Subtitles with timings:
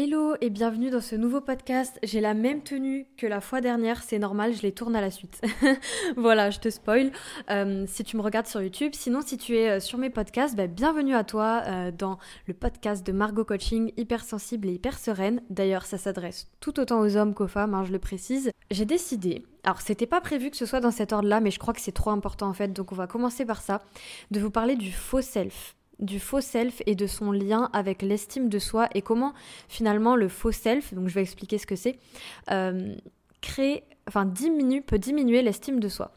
[0.00, 1.98] Hello et bienvenue dans ce nouveau podcast.
[2.04, 5.10] J'ai la même tenue que la fois dernière, c'est normal, je les tourne à la
[5.10, 5.42] suite.
[6.16, 7.10] voilà, je te spoil
[7.50, 8.92] euh, si tu me regardes sur YouTube.
[8.94, 12.54] Sinon, si tu es euh, sur mes podcasts, bah, bienvenue à toi euh, dans le
[12.54, 15.42] podcast de Margot Coaching, hyper sensible et hyper sereine.
[15.50, 18.52] D'ailleurs, ça s'adresse tout autant aux hommes qu'aux femmes, hein, je le précise.
[18.70, 21.74] J'ai décidé, alors c'était pas prévu que ce soit dans cet ordre-là, mais je crois
[21.74, 23.82] que c'est trop important en fait, donc on va commencer par ça,
[24.30, 28.48] de vous parler du faux self du faux self et de son lien avec l'estime
[28.48, 29.32] de soi et comment
[29.68, 31.98] finalement le faux self, donc je vais expliquer ce que c'est,
[32.50, 32.94] euh,
[33.40, 36.12] crée, enfin diminue, peut diminuer l'estime de soi.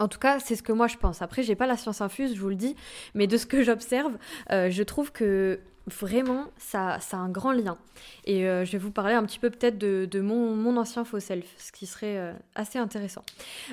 [0.00, 1.22] En tout cas, c'est ce que moi je pense.
[1.22, 2.76] Après, j'ai pas la science infuse, je vous le dis,
[3.14, 4.18] mais de ce que j'observe,
[4.52, 5.60] euh, je trouve que
[5.92, 7.78] vraiment, ça, ça a un grand lien.
[8.24, 11.20] Et euh, je vais vous parler un petit peu peut-être de, mon, mon, ancien faux
[11.20, 13.22] self, ce qui serait euh, assez intéressant.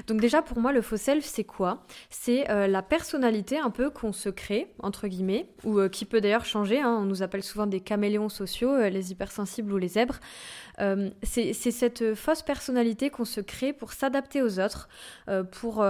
[0.07, 1.83] Donc déjà, pour moi, le faux self, c'est quoi?
[2.09, 6.45] C'est euh, la personnalité un peu qu'on se crée, entre guillemets, ou qui peut d'ailleurs
[6.45, 6.79] changer.
[6.79, 6.97] Hein.
[7.01, 10.19] on nous appelle souvent des caméléons sociaux, les hypersensibles ou les zèbres.
[11.23, 14.89] c'est cette fausse personnalité qu'on se crée pour s'adapter aux autres,
[15.51, 15.83] pour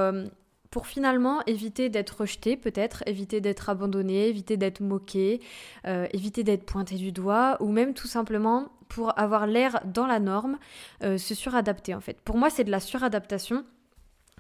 [0.76, 5.40] pour finalement éviter d'être rejeté peut-être, éviter d'être abandonné, éviter d'être moqué,
[5.88, 10.20] euh, éviter d'être pointé du doigt, ou même tout simplement pour avoir l'air dans la
[10.20, 10.58] norme,
[11.02, 12.20] euh, se suradapter en fait.
[12.20, 13.64] Pour moi c'est de la suradaptation.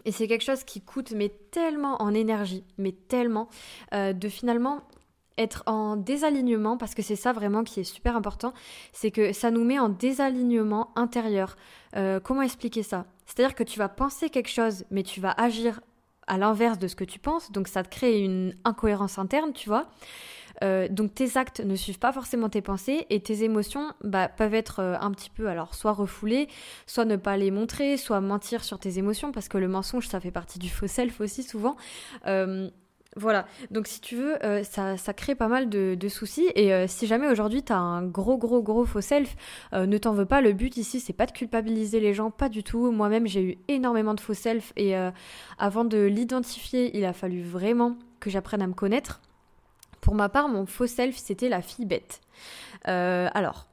[0.04, 3.48] Et c'est quelque chose qui coûte mais tellement en énergie, mais tellement,
[3.94, 4.82] euh, de finalement
[5.38, 8.54] être en désalignement, parce que c'est ça vraiment qui est super important,
[8.92, 11.56] c'est que ça nous met en désalignement intérieur.
[12.24, 13.06] comment expliquer ça?
[13.26, 15.80] C'est-à-dire que tu vas penser quelque chose, mais tu vas agir
[16.28, 19.70] à l'inverse de ce que tu penses, donc ça te crée une incohérence interne, tu
[19.70, 19.88] vois.
[20.64, 24.54] Euh, donc tes actes ne suivent pas forcément tes pensées et tes émotions bah, peuvent
[24.54, 26.48] être euh, un petit peu alors soit refoulées,
[26.88, 30.20] soit ne pas les montrer, soit mentir sur tes émotions parce que le mensonge ça
[30.20, 31.76] fait partie du faux self aussi souvent.
[32.28, 32.70] Euh,
[33.18, 36.52] voilà, donc si tu veux, euh, ça, crée pas mal de, soucis.
[36.56, 39.38] Et euh, si jamais aujourd'hui tu as un gros, gros, gros faux self,
[39.74, 40.42] euh, ne t'en veux pas.
[40.42, 42.92] Le but ici, c'est pas de culpabiliser les gens, pas du tout.
[42.92, 44.74] Moi-même, j'ai eu énormément de faux self.
[44.76, 44.96] Et
[45.58, 49.22] avant de l'identifier, il a fallu vraiment que j'apprenne à me connaître.
[50.02, 52.20] Pour ma part, mon faux self, c'était la fille bête.
[52.84, 53.68] alors,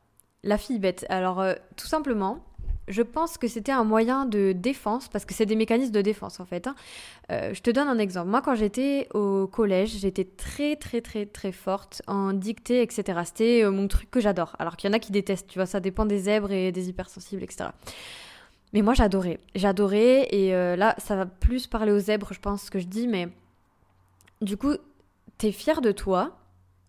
[0.44, 1.04] la fille bête.
[1.08, 1.44] Alors,
[1.76, 2.44] tout simplement,
[2.88, 6.40] je pense que c'était un moyen de défense, parce que c'est des mécanismes de défense
[6.40, 6.66] en fait.
[6.66, 6.74] Hein.
[7.30, 8.28] Euh, je te donne un exemple.
[8.28, 13.20] Moi, quand j'étais au collège, j'étais très très très très forte en dictée, etc.
[13.24, 14.56] C'était euh, mon truc que j'adore.
[14.58, 16.88] Alors qu'il y en a qui détestent, tu vois, ça dépend des zèbres et des
[16.88, 17.70] hypersensibles, etc.
[18.72, 19.38] Mais moi, j'adorais.
[19.54, 22.86] J'adorais, et euh, là, ça va plus parler aux zèbres, je pense, ce que je
[22.86, 23.28] dis, mais
[24.40, 24.74] du coup,
[25.38, 26.38] t'es fier de toi,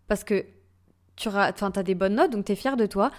[0.08, 0.46] parce que
[1.16, 3.12] tu as, as des bonnes notes, donc t'es fier de toi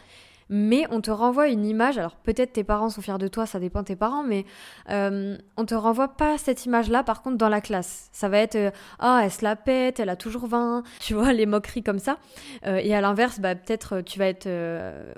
[0.49, 3.59] mais on te renvoie une image, alors peut-être tes parents sont fiers de toi, ça
[3.59, 4.45] dépend de tes parents, mais
[4.91, 8.09] euh, on te renvoie pas cette image-là par contre dans la classe.
[8.13, 11.47] Ça va être ah elle se la pète, elle a toujours 20, tu vois les
[11.47, 12.19] moqueries comme ça.
[12.67, 14.49] Euh, et à l'inverse, bah peut-être tu vas être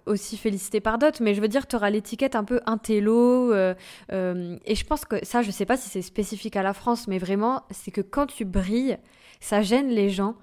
[0.06, 4.75] aussi félicité par d'autres, mais je veux dire tu auras l'étiquette un peu intello et
[4.75, 7.62] je pense que ça je sais pas si c'est spécifique à la France, mais vraiment
[7.70, 8.98] c'est que quand tu brilles,
[9.41, 10.37] ça gêne les gens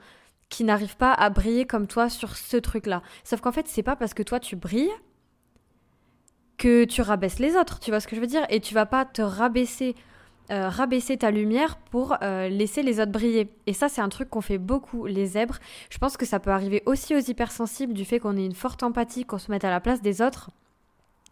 [0.53, 3.01] qui n'arrivent pas à briller comme toi sur ce truc-là.
[3.23, 4.91] Sauf qu'en fait, c'est pas parce que toi tu brilles
[6.59, 8.45] que tu rabaisses les autres, tu vois ce que je veux dire?
[8.49, 9.95] Et tu vas pas te rabaisser,
[10.51, 13.49] euh, rabaisser ta lumière pour euh, laisser les autres briller.
[13.65, 15.57] Et ça, c'est un truc qu'on fait beaucoup, les zèbres.
[15.89, 18.83] Je pense que ça peut arriver aussi aux hypersensibles du fait qu'on ait une forte
[18.83, 20.51] empathie, qu'on se mette à la place des autres.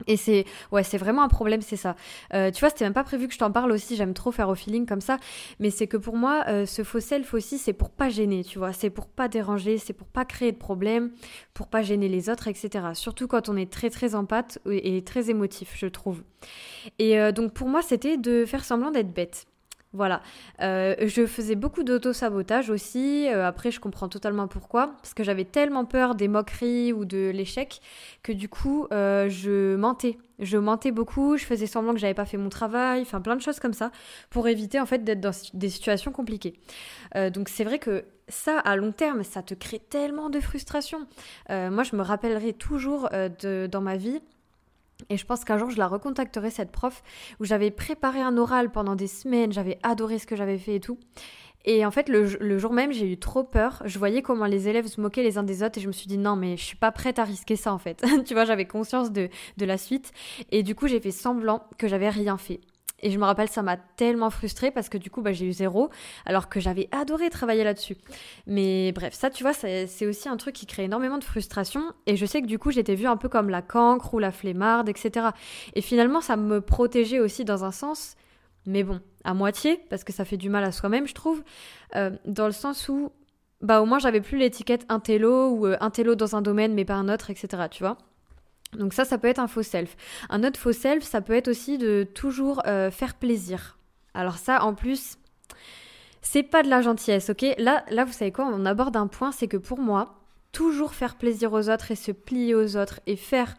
[0.08, 1.96] Et c'est ouais, c'est vraiment un problème, c'est ça.
[2.34, 3.96] Euh, tu vois, c'était même pas prévu que je t'en parle aussi.
[3.96, 5.18] J'aime trop faire au feeling comme ça,
[5.60, 8.60] mais c'est que pour moi, euh, ce faux self aussi, c'est pour pas gêner, tu
[8.60, 8.74] vois.
[8.74, 11.12] C'est pour pas déranger, c'est pour pas créer de problème,
[11.54, 12.86] pour pas gêner les autres, etc.
[12.94, 16.24] Surtout quand on est très très empathe et très émotif, je trouve.
[17.00, 19.46] Et euh, donc pour moi, c'était de faire semblant d'être bête.
[19.94, 20.22] Voilà.
[20.62, 23.28] Euh, je faisais beaucoup d'auto-sabotage aussi.
[23.28, 24.94] Euh, après, je comprends totalement pourquoi.
[25.02, 27.82] Parce que j'avais tellement peur des moqueries ou de l'échec
[28.24, 30.18] que du coup, euh, je mentais.
[30.40, 33.42] Je mentais beaucoup, je faisais semblant que j'avais pas fait mon travail, enfin plein de
[33.42, 33.92] choses comme ça,
[34.32, 36.60] pour éviter en fait d'être dans des situations compliquées.
[37.32, 41.06] donc c'est vrai que ça, à long terme, ça te crée tellement de frustration.
[41.50, 44.20] moi, je me rappellerai toujours de, dans ma vie
[45.10, 47.04] et je pense qu'un jour, je la recontacterai, cette prof,
[47.40, 50.80] où j'avais préparé un oral pendant des semaines, j'avais adoré ce que j'avais fait et
[50.80, 50.98] tout.
[51.66, 53.84] Et en fait, le, jour même, j'ai eu trop peur.
[53.86, 56.08] Je voyais comment les élèves se moquaient les uns des autres et je me suis
[56.08, 58.04] dit non, mais je suis pas prête à risquer ça en fait.
[58.26, 60.12] tu vois, j'avais conscience de, de la suite.
[60.52, 62.62] Et du coup, j'ai fait semblant que j'avais rien fait.
[63.02, 65.54] Et je me rappelle, ça m'a tellement frustrée parce que du coup, bah, j'ai eu
[65.54, 65.90] zéro,
[66.26, 67.98] alors que j'avais adoré travailler là-dessus.
[68.48, 71.82] Mais bref, ça, tu vois, c'est aussi un truc qui crée énormément de frustration.
[72.06, 74.32] Et je sais que du coup, j'étais vue un peu comme la cancre ou la
[74.32, 75.28] flemmarde, etc.
[75.76, 78.16] Et finalement, ça me protégeait aussi dans un sens,
[78.66, 81.44] mais bon, à moitié, parce que ça fait du mal à soi-même, je trouve,
[81.96, 83.12] euh, dans le sens où,
[83.62, 86.96] bah, au moins, j'avais plus l'étiquette intello ou euh, intello dans un domaine, mais pas
[86.96, 87.64] un autre, etc.
[87.70, 87.98] Tu vois
[88.74, 89.96] Donc ça, ça peut être un faux self.
[90.30, 93.78] Un autre faux self, ça peut être aussi de toujours euh, faire plaisir.
[94.14, 95.18] Alors ça, en plus,
[96.22, 97.46] c'est pas de la gentillesse, ok?
[97.58, 98.46] Là, là, vous savez quoi?
[98.46, 100.20] On aborde un point, c'est que pour moi,
[100.52, 103.56] toujours faire plaisir aux autres et se plier aux autres et faire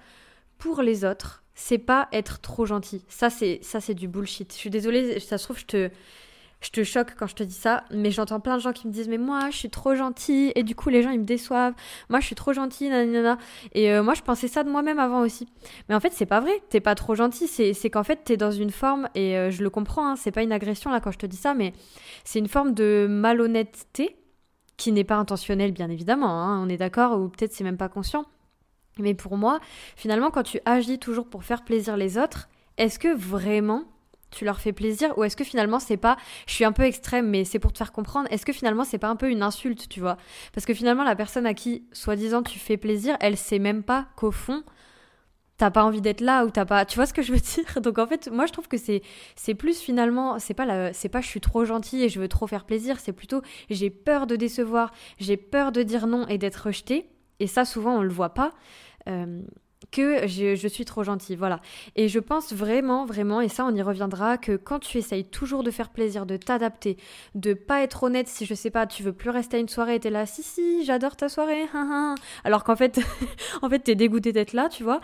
[0.58, 3.04] pour les autres, c'est pas être trop gentil.
[3.08, 4.52] Ça, c'est ça, c'est du bullshit.
[4.52, 5.90] Je suis désolée, ça se trouve, je te
[6.62, 8.92] je te choque quand je te dis ça, mais j'entends plein de gens qui me
[8.92, 11.74] disent mais moi je suis trop gentille et du coup les gens ils me déçoivent.
[12.08, 13.36] Moi je suis trop gentille, nanana.
[13.72, 15.48] Et euh, moi je pensais ça de moi-même avant aussi.
[15.88, 18.52] Mais en fait c'est pas vrai, t'es pas trop gentil, c'est qu'en fait t'es dans
[18.52, 21.18] une forme et euh, je le comprends, hein, c'est pas une agression là quand je
[21.18, 21.72] te dis ça, mais
[22.24, 24.16] c'est une forme de malhonnêteté
[24.76, 27.88] qui n'est pas intentionnelle bien évidemment, hein, on est d'accord, ou peut-être c'est même pas
[27.88, 28.24] conscient.
[28.98, 29.58] Mais pour moi,
[29.96, 32.48] finalement quand tu agis toujours pour faire plaisir les autres,
[32.78, 33.84] est-ce que vraiment
[34.32, 37.28] tu leur fais plaisir ou est-ce que finalement c'est pas je suis un peu extrême
[37.28, 39.88] mais c'est pour te faire comprendre est-ce que finalement c'est pas un peu une insulte
[39.88, 40.16] tu vois?
[40.52, 44.06] Parce que finalement la personne à qui soi-disant tu fais plaisir elle sait même pas
[44.16, 44.64] qu'au fond
[45.58, 47.80] t'as pas envie d'être là ou t'as pas tu vois ce que je veux dire?
[47.80, 49.02] Donc en fait moi je trouve que c'est
[49.36, 52.28] c'est plus finalement c'est pas la c'est pas je suis trop gentille et je veux
[52.28, 56.38] trop faire plaisir c'est plutôt j'ai peur de décevoir j'ai peur de dire non et
[56.38, 57.08] d'être rejetée.
[57.40, 58.52] Et ça souvent on le voit pas.
[59.08, 59.42] Euh,
[59.92, 61.60] que je, suis trop gentille, voilà.
[61.94, 65.62] Et je pense vraiment, vraiment, et ça on y reviendra, que quand tu essayes toujours
[65.62, 66.96] de faire plaisir, de t'adapter,
[67.36, 69.96] de pas être honnête si je sais pas, tu veux plus rester à une soirée
[69.96, 71.66] et t'es là, si si, j'adore ta soirée,
[72.42, 73.00] alors qu'en fait,
[73.62, 75.00] en fait t'es dégoûté d'être là, tu vois.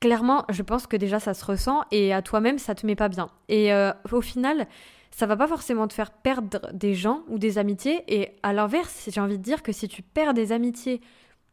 [0.00, 3.08] Clairement, je pense que déjà ça se ressent et à toi-même ça te met pas
[3.08, 3.30] bien.
[3.48, 3.70] Et
[4.10, 4.66] au final,
[5.12, 8.02] ça va pas forcément te faire perdre des gens ou des amitiés.
[8.08, 11.00] Et à l'inverse, j'ai envie de dire que si tu perds des amitiés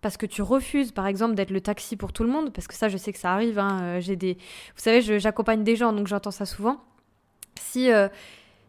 [0.01, 2.73] parce que tu refuses, par exemple, d'être le taxi pour tout le monde, parce que
[2.73, 3.59] ça, je sais que ça arrive.
[3.59, 6.81] Hein, euh, j'ai des, vous savez, j'accompagne des gens, donc j'entends ça souvent.
[7.59, 8.07] Si euh,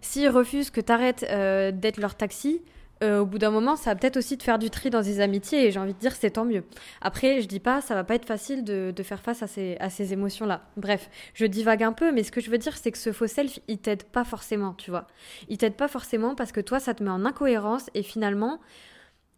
[0.00, 2.62] s'ils refusent que tu arrêtes euh, d'être leur taxi,
[3.02, 5.64] au bout d'un moment, ça va peut-être aussi te faire du tri dans des amitiés,
[5.64, 6.64] et j'ai envie de dire, c'est tant mieux.
[7.00, 9.78] Après, je dis pas, ça va pas être facile de, de faire face à ces,
[9.80, 10.64] à ces émotions-là.
[10.76, 13.26] Bref, je divague un peu, mais ce que je veux dire, c'est que ce faux
[13.26, 15.06] self, il t'aide pas forcément, tu vois.
[15.48, 18.60] Il t'aide pas forcément parce que toi, ça te met en incohérence, et finalement,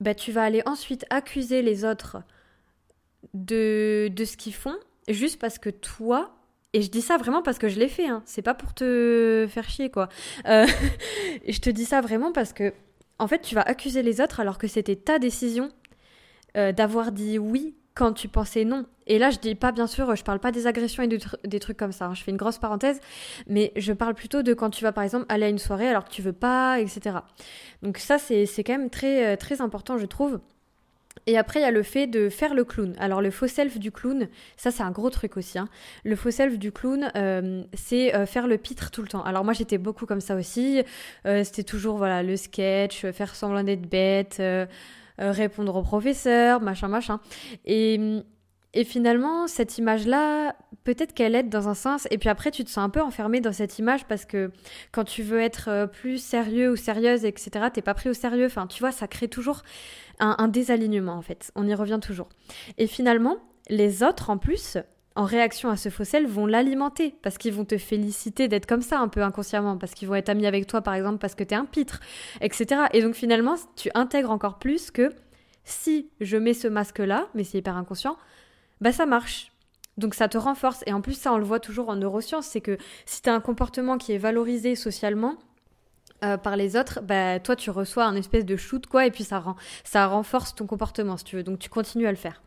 [0.00, 2.18] bah, tu vas aller ensuite accuser les autres
[3.34, 4.76] de, de ce qu'ils font,
[5.08, 6.34] juste parce que toi,
[6.72, 9.46] et je dis ça vraiment parce que je l'ai fait, hein, c'est pas pour te
[9.48, 10.08] faire chier, quoi.
[10.46, 10.66] Euh,
[11.48, 12.72] je te dis ça vraiment parce que,
[13.18, 15.68] en fait, tu vas accuser les autres alors que c'était ta décision
[16.56, 18.86] euh, d'avoir dit oui quand tu pensais non.
[19.06, 21.76] Et là, je dis pas, bien sûr, je parle pas des agressions et des trucs
[21.76, 22.06] comme ça.
[22.06, 22.14] Hein.
[22.14, 23.00] Je fais une grosse parenthèse,
[23.48, 26.04] mais je parle plutôt de quand tu vas, par exemple, aller à une soirée alors
[26.04, 27.16] que tu veux pas, etc.
[27.82, 30.40] Donc ça, c'est quand même très, euh, très important, je trouve.
[31.26, 32.94] Et après, il y a le fait de faire le clown.
[32.98, 35.58] Alors, le faux self du clown, ça, c'est un gros truc aussi.
[35.58, 35.68] Hein.
[36.04, 39.22] Le faux self du clown, euh, c'est euh, faire le pitre tout le temps.
[39.22, 40.82] Alors, moi, j'étais beaucoup comme ça aussi.
[41.24, 44.40] C'était toujours, voilà, le sketch, faire semblant d'être bête,
[45.18, 47.20] répondre au professeur, machin, machin.
[47.64, 48.22] Et
[48.74, 52.70] et finalement, cette image-là, peut-être qu'elle aide dans un sens, et puis après, tu te
[52.70, 54.50] sens un peu enfermé dans cette image parce que
[54.92, 58.46] quand tu veux être euh, plus sérieux ou sérieuse, etc., t'es pas pris au sérieux.
[58.46, 59.62] Enfin, tu vois, ça crée toujours
[60.20, 61.52] un, désalignement, en fait.
[61.54, 62.28] On y revient toujours.
[62.78, 63.38] Et finalement,
[63.68, 64.78] les autres, en plus,
[65.14, 68.98] en réaction à ce fossile, vont l'alimenter parce qu'ils vont te féliciter d'être comme ça
[68.98, 71.54] un peu inconsciemment, parce qu'ils vont être amis avec toi, par exemple, parce que t'es
[71.54, 72.00] un pitre,
[72.40, 72.82] etc.
[72.92, 75.10] Et donc, finalement, tu intègres encore plus que
[75.64, 78.16] si je mets ce masque-là, mais c'est hyper inconscient,
[78.80, 79.52] bah ça marche.
[79.98, 80.82] Donc ça te renforce.
[80.86, 83.34] Et en plus, ça, on le voit toujours en neurosciences, c'est que si tu as
[83.34, 85.36] un comportement qui est valorisé socialement,
[86.24, 89.24] euh, par les autres, bah, toi tu reçois un espèce de shoot quoi et puis
[89.24, 92.40] ça rend, ça renforce ton comportement si tu veux donc tu continues à le faire.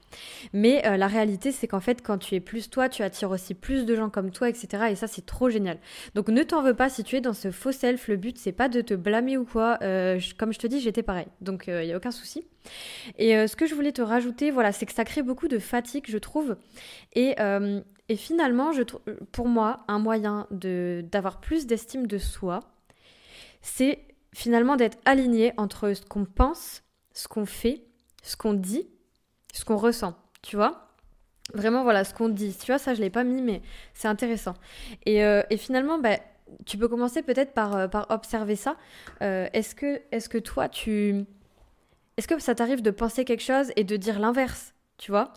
[0.53, 3.53] Mais euh, la réalité c'est qu'en fait quand tu es plus toi tu attires aussi
[3.53, 5.77] plus de gens comme toi etc et ça c'est trop génial.
[6.13, 8.51] Donc ne t'en veux pas si tu es dans ce faux self, le but c'est
[8.51, 9.77] pas de te blâmer ou quoi.
[9.81, 12.45] Euh, comme je te dis j'étais pareil donc il y a aucun souci.
[13.17, 16.05] Et ce que je voulais te rajouter voilà c'est que ça crée beaucoup de fatigue
[16.07, 16.55] je trouve
[17.13, 17.36] et
[18.07, 18.72] et finalement,
[19.31, 22.60] pour moi, un moyen d'avoir plus d'estime de soi,
[23.62, 27.86] c'est finalement d'être aligné entre ce qu'on pense, ce qu'on fait,
[28.22, 28.88] ce qu'on dit,
[29.56, 30.82] ce qu'on ressent, tu vois
[31.54, 32.56] Vraiment, voilà, ce qu'on dit.
[32.60, 33.62] Tu vois, ça, je l'ai pas mis, mais
[33.94, 34.56] c'est intéressant.
[35.06, 36.18] Et, euh, finalement, bah,
[36.66, 38.78] tu peux commencer peut-être par, euh, par observer ça.
[39.22, 41.24] Euh, est-ce que, est que toi, tu...
[42.18, 45.34] Est-ce que ça t'arrive de penser quelque chose et de dire l'inverse, tu vois?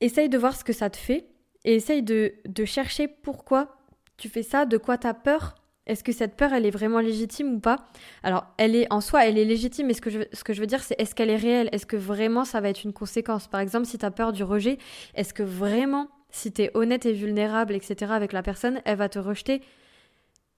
[0.00, 1.26] Essaye de voir ce que ça te fait
[1.64, 3.76] et essaye de, de chercher pourquoi
[4.16, 7.00] tu fais ça, de quoi tu as peur est-ce que cette peur, elle est vraiment
[7.00, 7.76] légitime ou pas?
[8.22, 10.60] Alors, elle est en soi, elle est légitime, mais ce que je, ce que je
[10.60, 11.68] veux dire, c'est est-ce qu'elle est réelle?
[11.72, 13.48] Est-ce que vraiment ça va être une conséquence?
[13.48, 14.78] Par exemple, si tu as peur du rejet,
[15.14, 19.10] est-ce que vraiment, si tu es honnête et vulnérable, etc., avec la personne, elle va
[19.10, 19.60] te rejeter?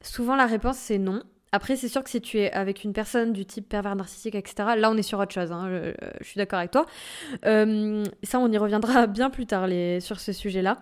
[0.00, 1.22] Souvent, la réponse, c'est non.
[1.50, 4.74] Après, c'est sûr que si tu es avec une personne du type pervers narcissique, etc.,
[4.76, 5.50] là, on est sur autre chose.
[5.50, 6.86] Hein, je, suis d'accord avec toi.
[7.46, 9.66] Euh, ça, on y reviendra bien plus tard
[10.00, 10.78] sur ce sujet-là.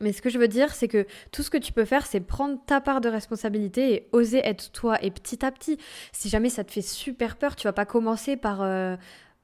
[0.00, 2.20] Mais ce que je veux dire, c'est que tout ce que tu peux faire, c'est
[2.20, 5.02] prendre ta part de responsabilité et oser être toi.
[5.02, 5.78] Et petit à petit,
[6.12, 8.96] si jamais ça te fait super peur, tu vas pas commencer par, euh,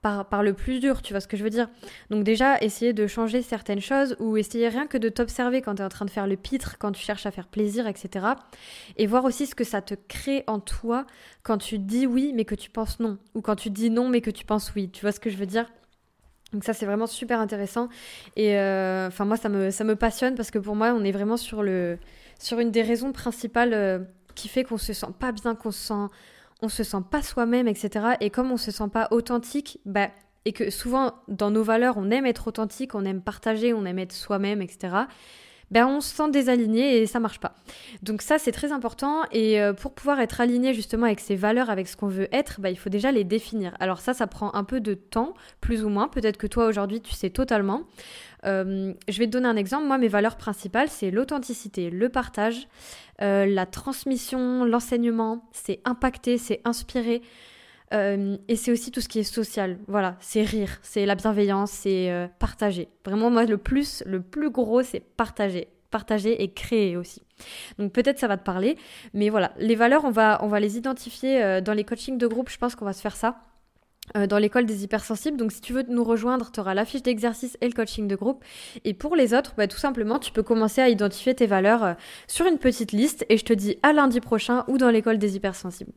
[0.02, 1.68] par, par, le plus dur, tu vois ce que je veux dire.
[2.11, 5.82] Donc déjà, essayer de changer certaines choses ou essayer rien que de t'observer quand tu
[5.82, 8.26] es en train de faire le pitre, quand tu cherches à faire plaisir, etc.
[8.97, 11.06] Et voir aussi ce que ça te crée en toi
[11.42, 13.18] quand tu dis oui mais que tu penses non.
[13.35, 14.90] Ou quand tu dis non mais que tu penses oui.
[14.90, 15.66] Tu vois ce que je veux dire?
[16.52, 17.88] Donc ça c'est vraiment super intéressant
[18.37, 21.62] et euh, enfin moi ça me, passionne parce que pour moi on est vraiment sur,
[21.62, 21.99] le,
[22.59, 23.99] une des raisons principales euh,
[24.35, 26.14] qui fait qu'on se sent pas bien, qu'on se sent,
[26.62, 28.16] on se sent pas soi-même, etc.
[28.21, 30.09] Et comme on se sent pas authentique, bah,
[30.44, 33.99] et que souvent dans nos valeurs on aime être authentique, on aime partager, on aime
[33.99, 35.06] être soi-même, etc
[35.73, 37.55] ben on se sent désaligné et ça marche pas.
[38.02, 41.71] Donc ça c'est très important et euh, pour pouvoir être aligné justement avec ses valeurs,
[41.71, 43.75] avec ce qu'on veut être, ben, il faut déjà les définir.
[43.81, 46.09] Alors ça ça prend un peu de temps, plus ou moins.
[46.09, 47.85] Peut-être que toi aujourd'hui tu sais totalement.
[48.45, 49.87] Euh, je vais te donner un exemple.
[49.87, 52.69] Moi mes valeurs principales c'est l'authenticité, le partage,
[53.23, 57.23] euh, la transmission, l'enseignement, c'est impacter, c'est inspirer.
[57.93, 59.79] Et c'est aussi tout ce qui est social.
[59.87, 62.89] Voilà, c'est rire, c'est la bienveillance, c'est partager.
[63.05, 67.23] Vraiment, moi, le plus, le plus gros, c'est partager partager et créer aussi.
[67.79, 68.77] Donc peut-être ça va te parler,
[69.15, 72.27] mais voilà, les valeurs, on va, on va les identifier euh, dans les coachings de
[72.27, 73.37] groupe, je pense qu'on va se faire ça.
[74.17, 75.37] Euh, dans l'école des hypersensibles.
[75.37, 78.17] Donc si tu veux nous rejoindre, tu auras la fiche d'exercice et le coaching de
[78.17, 78.45] groupe.
[78.85, 81.95] Et pour les autres, bah, tout simplement, tu peux commencer à identifier tes valeurs euh,
[82.27, 85.37] sur une petite liste et je te dis à lundi prochain ou dans l'école des
[85.37, 85.93] hypersensibles.